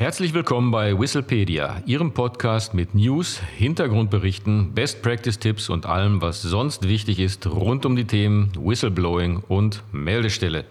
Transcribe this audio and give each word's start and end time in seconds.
Herzlich 0.00 0.32
willkommen 0.32 0.70
bei 0.70 0.98
Whistlepedia, 0.98 1.82
Ihrem 1.84 2.14
Podcast 2.14 2.72
mit 2.72 2.94
News, 2.94 3.38
Hintergrundberichten, 3.58 4.72
Best 4.72 5.02
Practice 5.02 5.38
Tipps 5.38 5.68
und 5.68 5.84
allem, 5.84 6.22
was 6.22 6.40
sonst 6.40 6.88
wichtig 6.88 7.18
ist 7.20 7.46
rund 7.46 7.84
um 7.84 7.96
die 7.96 8.06
Themen 8.06 8.50
Whistleblowing 8.58 9.42
und 9.46 9.82
Meldestelle. 9.92 10.64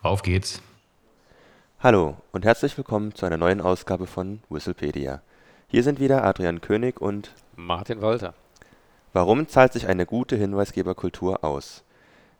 Auf 0.00 0.22
geht's! 0.22 0.62
Hallo 1.78 2.16
und 2.32 2.46
herzlich 2.46 2.74
willkommen 2.78 3.14
zu 3.14 3.26
einer 3.26 3.36
neuen 3.36 3.60
Ausgabe 3.60 4.06
von 4.06 4.40
Whistlepedia. 4.48 5.20
Hier 5.68 5.82
sind 5.82 6.00
wieder 6.00 6.24
Adrian 6.24 6.62
König 6.62 7.02
und 7.02 7.34
Martin 7.56 8.00
Walter. 8.00 8.32
Warum 9.12 9.46
zahlt 9.46 9.74
sich 9.74 9.88
eine 9.88 10.06
gute 10.06 10.36
Hinweisgeberkultur 10.36 11.44
aus? 11.44 11.84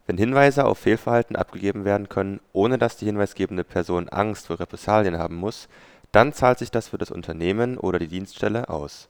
Wenn 0.07 0.17
Hinweise 0.17 0.65
auf 0.65 0.79
Fehlverhalten 0.79 1.37
abgegeben 1.37 1.85
werden 1.85 2.09
können, 2.09 2.41
ohne 2.55 2.79
dass 2.79 2.97
die 2.97 3.05
hinweisgebende 3.05 3.65
Person 3.65 4.09
Angst 4.09 4.47
vor 4.47 4.59
Repressalien 4.59 5.19
haben 5.19 5.37
muss, 5.37 5.69
dann 6.15 6.33
zahlt 6.33 6.59
sich 6.59 6.71
das 6.71 6.89
für 6.89 6.99
das 6.99 7.11
Unternehmen 7.11 7.77
oder 7.77 7.99
die 7.99 8.09
Dienststelle 8.09 8.68
aus. 8.68 9.09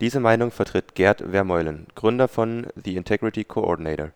Diese 0.00 0.20
Meinung 0.20 0.50
vertritt 0.50 0.94
Gerd 0.94 1.22
Vermeulen, 1.30 1.86
Gründer 1.94 2.28
von 2.28 2.66
The 2.74 2.96
Integrity 2.96 3.44
Coordinator. 3.44 4.10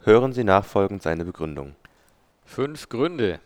Hören 0.00 0.32
Sie 0.32 0.44
nachfolgend 0.44 1.02
seine 1.02 1.24
Begründung. 1.24 1.74
Fünf 2.44 2.88
Gründe 2.88 3.40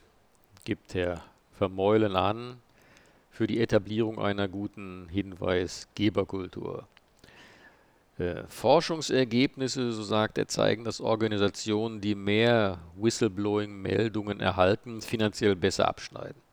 gibt 0.65 0.95
Herr 0.95 1.25
Vermeulen 1.57 2.17
an 2.17 2.59
für 3.31 3.47
die 3.47 3.61
Etablierung 3.61 4.19
einer 4.19 4.47
guten 4.47 5.09
Hinweisgeberkultur. 5.11 6.87
Äh, 8.19 8.43
Forschungsergebnisse, 8.47 9.93
so 9.93 10.03
sagt 10.03 10.37
er, 10.37 10.47
zeigen, 10.47 10.85
dass 10.85 11.01
Organisationen, 11.01 12.03
die 12.03 12.15
mehr 12.15 12.79
Whistleblowing-Meldungen 12.97 14.41
erhalten, 14.41 15.01
finanziell 15.01 15.57
besser 15.57 15.89
abschneiden. 15.89 16.50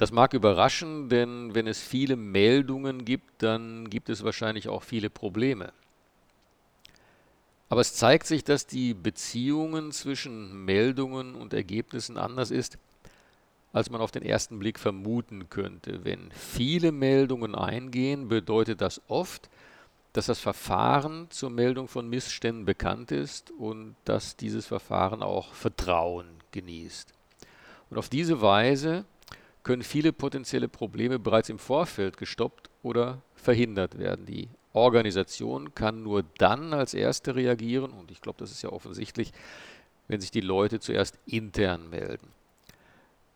Das 0.00 0.12
mag 0.12 0.32
überraschen, 0.32 1.10
denn 1.10 1.54
wenn 1.54 1.66
es 1.66 1.78
viele 1.78 2.16
Meldungen 2.16 3.04
gibt, 3.04 3.42
dann 3.42 3.90
gibt 3.90 4.08
es 4.08 4.24
wahrscheinlich 4.24 4.66
auch 4.66 4.82
viele 4.82 5.10
Probleme. 5.10 5.74
Aber 7.68 7.82
es 7.82 7.92
zeigt 7.92 8.26
sich, 8.26 8.42
dass 8.42 8.66
die 8.66 8.94
Beziehungen 8.94 9.92
zwischen 9.92 10.64
Meldungen 10.64 11.34
und 11.34 11.52
Ergebnissen 11.52 12.16
anders 12.16 12.50
ist, 12.50 12.78
als 13.74 13.90
man 13.90 14.00
auf 14.00 14.10
den 14.10 14.22
ersten 14.22 14.58
Blick 14.58 14.78
vermuten 14.78 15.50
könnte. 15.50 16.02
Wenn 16.02 16.30
viele 16.32 16.92
Meldungen 16.92 17.54
eingehen, 17.54 18.28
bedeutet 18.28 18.80
das 18.80 19.02
oft, 19.06 19.50
dass 20.14 20.24
das 20.24 20.38
Verfahren 20.38 21.26
zur 21.28 21.50
Meldung 21.50 21.88
von 21.88 22.08
Missständen 22.08 22.64
bekannt 22.64 23.12
ist 23.12 23.50
und 23.50 23.96
dass 24.06 24.38
dieses 24.38 24.64
Verfahren 24.64 25.22
auch 25.22 25.52
Vertrauen 25.52 26.26
genießt. 26.52 27.12
Und 27.90 27.98
auf 27.98 28.08
diese 28.08 28.40
Weise 28.40 29.04
können 29.62 29.82
viele 29.82 30.12
potenzielle 30.12 30.68
Probleme 30.68 31.18
bereits 31.18 31.48
im 31.48 31.58
Vorfeld 31.58 32.16
gestoppt 32.16 32.70
oder 32.82 33.22
verhindert 33.34 33.98
werden. 33.98 34.26
Die 34.26 34.48
Organisation 34.72 35.74
kann 35.74 36.02
nur 36.02 36.24
dann 36.38 36.72
als 36.72 36.94
erste 36.94 37.34
reagieren, 37.34 37.90
und 37.90 38.10
ich 38.10 38.20
glaube, 38.20 38.38
das 38.38 38.50
ist 38.50 38.62
ja 38.62 38.70
offensichtlich, 38.70 39.32
wenn 40.08 40.20
sich 40.20 40.30
die 40.30 40.40
Leute 40.40 40.80
zuerst 40.80 41.18
intern 41.26 41.90
melden. 41.90 42.28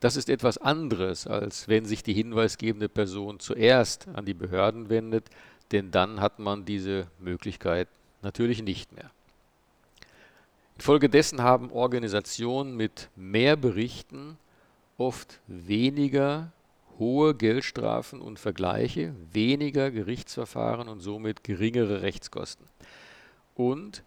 Das 0.00 0.16
ist 0.16 0.28
etwas 0.28 0.58
anderes, 0.58 1.26
als 1.26 1.68
wenn 1.68 1.86
sich 1.86 2.02
die 2.02 2.12
hinweisgebende 2.12 2.88
Person 2.88 3.40
zuerst 3.40 4.06
an 4.08 4.24
die 4.24 4.34
Behörden 4.34 4.90
wendet, 4.90 5.30
denn 5.72 5.90
dann 5.90 6.20
hat 6.20 6.38
man 6.38 6.64
diese 6.64 7.06
Möglichkeit 7.18 7.88
natürlich 8.22 8.62
nicht 8.62 8.92
mehr. 8.92 9.10
Infolgedessen 10.76 11.42
haben 11.42 11.70
Organisationen 11.70 12.76
mit 12.76 13.08
mehr 13.16 13.56
Berichten 13.56 14.36
oft 14.98 15.40
weniger 15.46 16.52
hohe 16.98 17.34
Geldstrafen 17.34 18.20
und 18.20 18.38
Vergleiche, 18.38 19.14
weniger 19.32 19.90
Gerichtsverfahren 19.90 20.88
und 20.88 21.00
somit 21.00 21.42
geringere 21.42 22.02
Rechtskosten. 22.02 22.66
Und 23.54 24.02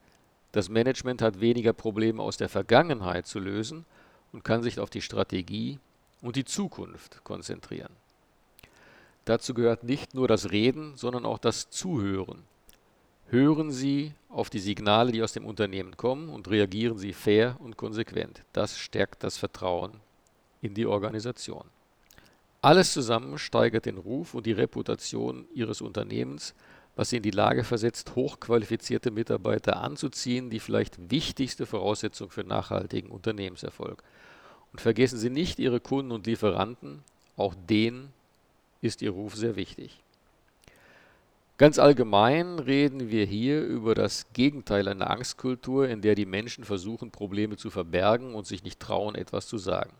das 0.51 0.69
Management 0.69 1.21
hat 1.21 1.41
weniger 1.41 1.73
Probleme 1.73 2.21
aus 2.21 2.37
der 2.37 2.49
Vergangenheit 2.49 3.27
zu 3.27 3.39
lösen 3.39 3.85
und 4.31 4.43
kann 4.43 4.63
sich 4.63 4.79
auf 4.79 4.89
die 4.89 5.01
Strategie 5.01 5.79
und 6.21 6.35
die 6.35 6.45
Zukunft 6.45 7.23
konzentrieren. 7.23 7.93
Dazu 9.25 9.53
gehört 9.53 9.83
nicht 9.83 10.15
nur 10.15 10.27
das 10.27 10.51
Reden, 10.51 10.95
sondern 10.95 11.25
auch 11.25 11.37
das 11.37 11.69
Zuhören. 11.69 12.43
Hören 13.29 13.71
Sie 13.71 14.13
auf 14.29 14.49
die 14.49 14.59
Signale, 14.59 15.11
die 15.11 15.21
aus 15.21 15.33
dem 15.33 15.45
Unternehmen 15.45 15.97
kommen 15.97 16.29
und 16.29 16.49
reagieren 16.49 16.97
Sie 16.97 17.11
fair 17.11 17.57
und 17.59 17.75
konsequent. 17.75 18.43
Das 18.53 18.79
stärkt 18.79 19.23
das 19.23 19.37
Vertrauen 19.37 19.99
in 20.67 20.73
die 20.73 20.85
Organisation. 20.85 21.63
Alles 22.61 22.93
zusammen 22.93 23.37
steigert 23.37 23.85
den 23.85 23.97
Ruf 23.97 24.33
und 24.33 24.45
die 24.45 24.51
Reputation 24.51 25.45
Ihres 25.53 25.81
Unternehmens, 25.81 26.53
was 26.95 27.09
Sie 27.09 27.17
in 27.17 27.23
die 27.23 27.31
Lage 27.31 27.63
versetzt, 27.63 28.15
hochqualifizierte 28.15 29.11
Mitarbeiter 29.11 29.77
anzuziehen, 29.81 30.49
die 30.49 30.59
vielleicht 30.59 31.11
wichtigste 31.11 31.65
Voraussetzung 31.65 32.31
für 32.31 32.43
nachhaltigen 32.43 33.11
Unternehmenserfolg. 33.11 34.03
Und 34.71 34.81
vergessen 34.81 35.19
Sie 35.19 35.29
nicht 35.29 35.59
Ihre 35.59 35.79
Kunden 35.79 36.11
und 36.11 36.25
Lieferanten, 36.25 37.03
auch 37.35 37.53
denen 37.69 38.11
ist 38.81 39.01
Ihr 39.01 39.11
Ruf 39.11 39.35
sehr 39.35 39.55
wichtig. 39.55 40.01
Ganz 41.57 41.79
allgemein 41.79 42.59
reden 42.59 43.09
wir 43.09 43.25
hier 43.25 43.63
über 43.63 43.95
das 43.95 44.27
Gegenteil 44.33 44.87
einer 44.87 45.09
Angstkultur, 45.09 45.87
in 45.87 46.01
der 46.01 46.13
die 46.13 46.27
Menschen 46.27 46.63
versuchen, 46.63 47.09
Probleme 47.09 47.57
zu 47.57 47.71
verbergen 47.71 48.35
und 48.35 48.45
sich 48.45 48.63
nicht 48.63 48.79
trauen, 48.79 49.15
etwas 49.15 49.47
zu 49.47 49.57
sagen. 49.57 49.91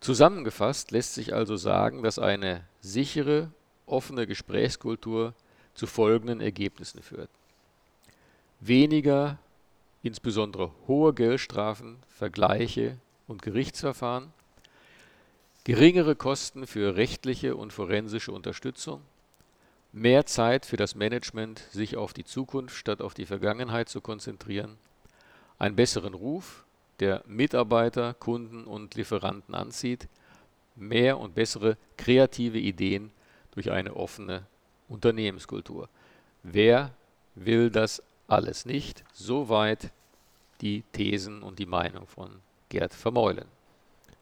Zusammengefasst 0.00 0.90
lässt 0.90 1.14
sich 1.14 1.34
also 1.34 1.56
sagen, 1.56 2.02
dass 2.02 2.18
eine 2.18 2.64
sichere, 2.80 3.50
offene 3.86 4.26
Gesprächskultur 4.26 5.34
zu 5.74 5.86
folgenden 5.86 6.40
Ergebnissen 6.40 7.02
führt. 7.02 7.30
Weniger, 8.60 9.38
insbesondere 10.02 10.70
hohe 10.86 11.12
Geldstrafen, 11.14 11.96
Vergleiche 12.08 12.98
und 13.26 13.42
Gerichtsverfahren, 13.42 14.32
geringere 15.64 16.14
Kosten 16.14 16.66
für 16.66 16.96
rechtliche 16.96 17.56
und 17.56 17.72
forensische 17.72 18.32
Unterstützung, 18.32 19.02
mehr 19.92 20.26
Zeit 20.26 20.66
für 20.66 20.76
das 20.76 20.94
Management, 20.94 21.58
sich 21.72 21.96
auf 21.96 22.12
die 22.12 22.24
Zukunft 22.24 22.76
statt 22.76 23.00
auf 23.00 23.14
die 23.14 23.26
Vergangenheit 23.26 23.88
zu 23.88 24.00
konzentrieren, 24.00 24.76
einen 25.58 25.74
besseren 25.74 26.14
Ruf, 26.14 26.65
der 27.00 27.22
Mitarbeiter, 27.26 28.14
Kunden 28.14 28.64
und 28.64 28.94
Lieferanten 28.94 29.54
anzieht, 29.54 30.08
mehr 30.74 31.18
und 31.18 31.34
bessere 31.34 31.76
kreative 31.96 32.58
Ideen 32.58 33.10
durch 33.52 33.70
eine 33.70 33.96
offene 33.96 34.46
Unternehmenskultur. 34.88 35.88
Wer 36.42 36.92
will 37.34 37.70
das 37.70 38.02
alles 38.28 38.66
nicht? 38.66 39.04
Soweit 39.12 39.90
die 40.60 40.82
Thesen 40.92 41.42
und 41.42 41.58
die 41.58 41.66
Meinung 41.66 42.06
von 42.06 42.30
Gerd 42.68 42.94
Vermeulen. 42.94 43.46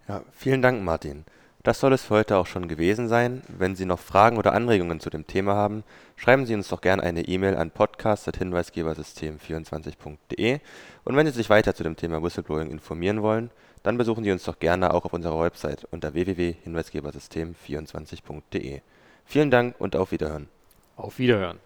Ja, 0.09 0.23
vielen 0.33 0.63
Dank, 0.63 0.83
Martin. 0.83 1.25
Das 1.65 1.81
soll 1.81 1.93
es 1.95 2.05
für 2.05 2.15
heute 2.17 2.37
auch 2.37 2.47
schon 2.47 2.69
gewesen 2.69 3.09
sein. 3.09 3.41
Wenn 3.49 3.75
Sie 3.75 3.87
noch 3.87 3.99
Fragen 3.99 4.37
oder 4.37 4.53
Anregungen 4.53 5.01
zu 5.01 5.09
dem 5.09 5.27
Thema 5.27 5.55
haben, 5.55 5.83
schreiben 6.15 6.45
Sie 6.45 6.55
uns 6.55 6.69
doch 6.69 6.83
gerne 6.83 7.03
eine 7.03 7.23
E-Mail 7.23 7.57
an 7.57 7.71
podcast.hinweisgebersystem24.de. 7.71 10.61
Und 11.05 11.17
wenn 11.17 11.27
Sie 11.27 11.33
sich 11.33 11.49
weiter 11.49 11.75
zu 11.75 11.83
dem 11.83 11.97
Thema 11.97 12.23
Whistleblowing 12.23 12.71
informieren 12.71 13.23
wollen, 13.23 13.51
dann 13.83 13.97
besuchen 13.97 14.25
Sie 14.25 14.31
uns 14.31 14.45
doch 14.45 14.59
gerne 14.59 14.93
auch 14.93 15.07
auf 15.07 15.15
unserer 15.15 15.43
Website 15.43 15.89
unter 15.91 16.13
www.hinweisgebersystem24.de. 16.13 18.83
Vielen 19.25 19.51
Dank 19.51 19.77
und 19.79 19.97
auf 19.97 20.13
Wiederhören. 20.13 20.51
Auf 20.97 21.19
Wiederhören. 21.19 21.61